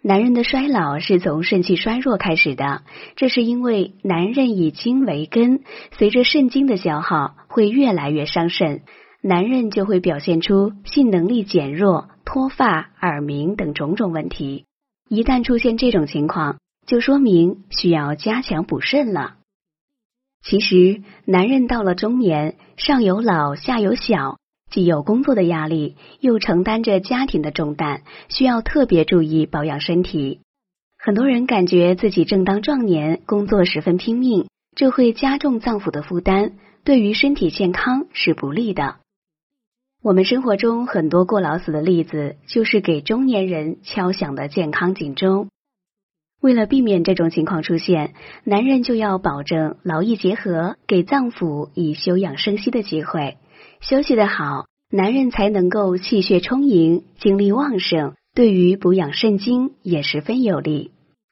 [0.00, 2.82] 男人的衰老是从肾气衰弱开始的，
[3.16, 5.62] 这是因为男人以精为根，
[5.98, 8.82] 随着肾精的消耗，会越来越伤肾，
[9.22, 14.66] 男人就会表现出性能力减弱、脱发、耳鸣等种种问题。
[15.08, 19.34] 一旦出现这种情况，就说明需要加强补肾了。
[20.42, 24.38] 其实，男人到了中年，上有老，下有小。
[24.70, 30.40] 既有工作的压力，又承担着家庭的重担，需要特别注意保养身体。
[30.98, 34.46] 很多人感觉自己正当壮年，工作十分拼命，
[34.76, 36.52] 这会加重脏腑的负担，
[36.84, 38.96] 对于身体健康是不利的。
[40.02, 45.48] 我们生活中很多过劳死的例子，就是给中年人敲响的健康警钟。
[46.40, 53.38] 为了避免这种情况出现，男人就要保证劳逸结合，给脏腑以休养生息的机会。
[53.80, 60.90] 休息的好，男人才能够气血充盈、精力旺盛，对于补养肾精也十分有利。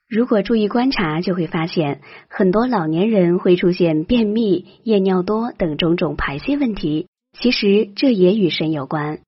[0.09, 9.19] 如果注意观察，就会发现很多老年人会出现便秘、夜尿多等种种排泄问题，其实这也与肾有关。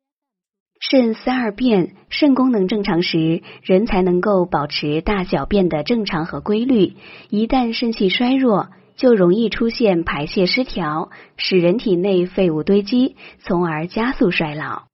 [0.80, 6.92] 肾三二便，肾功能正常时，人才能够保持大小便的正常和规律。
[7.30, 14.88] 一旦肾气衰弱，就容易出现排泄失调，使人体内废物堆积，从而加速衰老。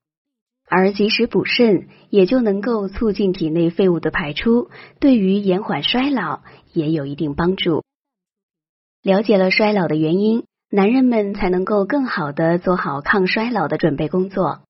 [0.68, 6.40] 而及时补肾，也就能够促进体内废物的排出，对于延缓衰老
[6.72, 7.82] 也有一定帮助。
[9.02, 14.60] 了解了衰老的原因，男人们才能够更好的做好抗衰老的准备工作。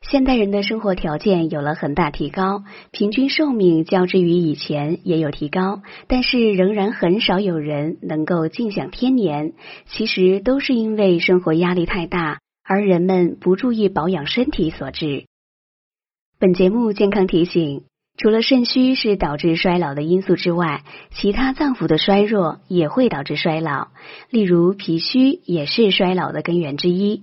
[0.00, 9.52] 现代人的生活条件有了很大提高，平均寿命较之于以前也有提高，但是仍然很少有人能够尽享天年。
[9.86, 15.26] 其实都是因为生活压力太大，而人们不注意保养身体所致。
[16.38, 17.84] 本节目健康提醒：
[18.16, 23.88] 除了肾虚是导致衰老的因素之外，其他脏腑的衰弱也会导致衰老，
[24.30, 27.22] 例如脾虚也是衰老的根源之一。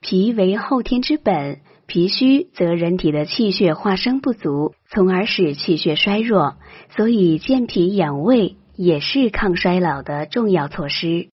[0.00, 1.60] 脾为后天之本。
[1.88, 6.56] 脾虚则人体的气血化生不足，从而使气血衰弱，
[6.94, 11.30] 所以健脾养胃也是抗衰老的重要措施。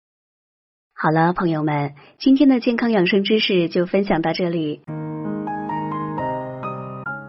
[0.95, 4.83] 好了，朋友们，今天的健康养生知识就分享到这里。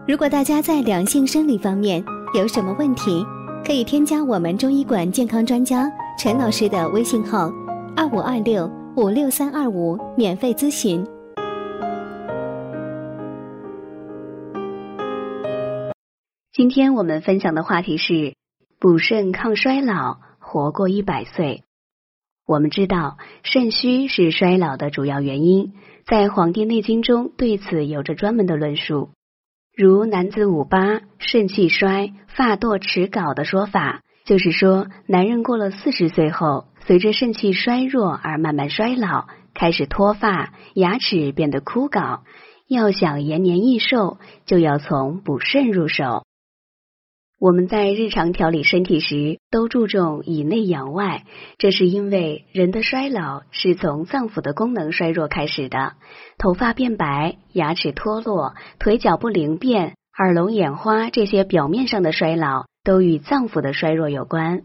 [0.06, 3.26] 如果大家在两性生理方面有什么问题，
[3.66, 7.50] 可以添加我们中医馆健康专家陈老师的微信号：
[7.96, 11.04] 二五二六五六三二五，免费咨询。
[16.56, 18.34] 今天我们分享的话题是
[18.80, 21.64] 补肾抗衰老，活过一百岁。
[22.46, 25.74] 我们知道肾虚是衰老的主要原因，
[26.06, 29.10] 在《黄帝内经》中对此有着专门的论述。
[29.76, 42.20] 如男子五八肾气衰，发堕齿槁的说法，就是说男人过了四十岁后，随着肾气衰弱而慢慢衰老，开始脱发，牙齿变得枯槁。
[42.66, 46.24] 要想延年益寿，就要从补肾入手。
[47.38, 51.24] 我们在日常调理身体时，都注重以内养外，
[51.58, 55.92] 这是因为人的衰老是从脏腑的功能衰弱开始的。
[56.38, 64.62] 头发变白、牙齿脱落、腿脚不灵便、耳聋眼花这些表面上的衰老，都与脏腑的衰弱有关。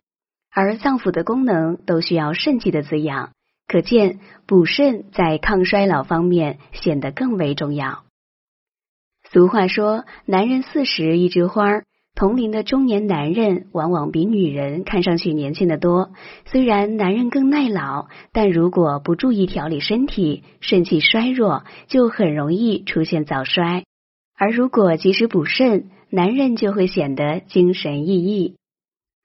[0.50, 3.32] 而脏腑的功能都需要肾气的滋养，
[3.68, 8.04] 可见补肾在抗衰老方面显得更为重要。
[9.30, 11.82] 俗话说：“男人四十一枝花。”
[12.14, 16.12] 同龄的中年男人往往比女人看上去年轻的多。
[16.46, 23.86] 虽然男人更耐老，但如果不注意调理身体，肾气衰弱，就很容易出现早衰。
[24.38, 28.56] 而如果及时补肾，男人就会显得精神奕奕。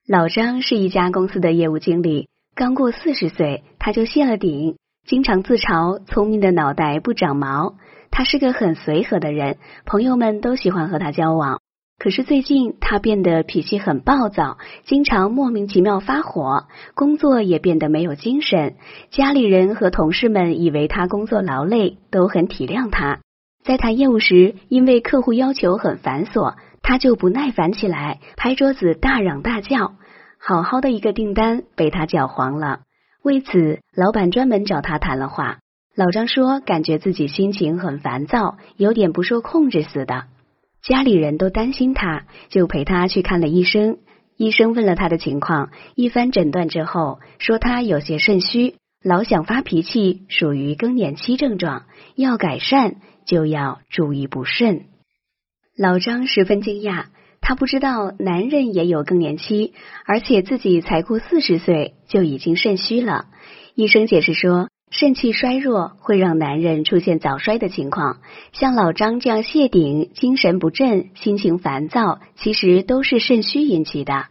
[0.07, 4.77] 老张是一家公司的业务经理，刚过四十岁，他就谢了顶，
[5.07, 7.75] 经常自嘲聪明的脑袋不长毛。
[8.11, 11.61] 他是个很随和的人，朋友们都喜欢和他交往。
[11.99, 18.75] 可是最近他变得脾气很暴躁，经常莫名其妙发火，工作也变得没有精神。
[19.11, 23.21] 家里人和同事们以为他工作劳累，都很体谅他。
[23.65, 29.95] 在谈业务时，因为客户要求很繁琐，他就不耐烦起来，拍桌子大嚷大叫。
[30.39, 32.81] 好好的一个订单被他搅黄了。
[33.23, 35.59] 为此，老板专门找他谈了话。
[35.97, 40.25] 老张说，感觉自己心情很烦躁，有点不受控制似的。
[40.87, 43.99] 家里人都担心他，就陪他去看了医生。
[44.37, 54.85] 医生问了他的情况，一番诊断之后，说他有些肾虚，老想发脾气，属于更年期症状，要改善就要注意补肾。
[55.77, 57.07] 老张十分惊讶，
[57.41, 59.75] 他不知道男人也有更年期，
[60.05, 63.27] 而且自己才过四十岁就已经肾虚了。
[63.75, 68.19] 医生解释说，肾气衰弱会让男人出现早衰的情况，
[68.53, 74.27] 像老张这样谢顶、精神不振、心情烦躁，其实都是肾虚引起的。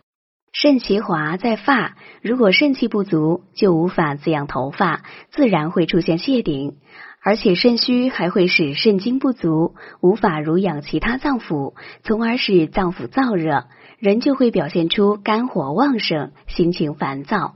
[0.54, 6.78] 肾其华在发，如果肾气不足，就无法滋养头发，自然会出现谢顶。
[7.22, 11.74] 而且肾虚还会使肾精不足，无法濡养其他脏腑，
[12.04, 13.66] 从而使脏腑燥热，
[14.00, 17.56] 人就会表现出肝火旺盛、心情烦躁。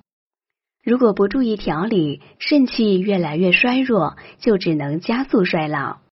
[0.83, 5.99] 如果不注意调理，肾气越来越衰弱，就只能加速衰老。